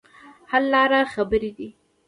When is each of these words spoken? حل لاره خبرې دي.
حل 0.49 0.63
لاره 0.73 1.01
خبرې 1.13 1.51
دي. 1.57 1.69